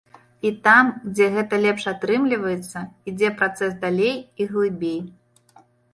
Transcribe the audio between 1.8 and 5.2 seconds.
атрымліваецца, ідзе працэс далей і глыбей.